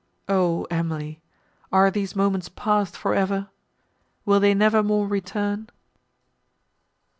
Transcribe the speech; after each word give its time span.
O 0.27 0.63
Emily! 0.71 1.21
are 1.71 1.91
these 1.91 2.15
moments 2.15 2.49
passed 2.49 2.97
for 2.97 3.13
ever—will 3.13 4.39
they 4.39 4.55
never 4.55 4.81
more 4.81 5.07
return?" 5.07 5.69